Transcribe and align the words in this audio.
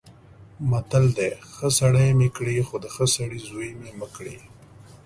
متل 0.69 1.05
دی: 1.17 1.29
ښه 1.53 1.67
سړی 1.79 2.09
مې 2.17 2.29
کړې 2.35 2.57
خو 2.67 2.75
د 2.83 2.85
ښه 2.95 3.05
سړي 3.15 3.39
زوی 3.49 3.69
مې 3.79 3.91
مه 3.99 4.07
کړې. 4.15 4.35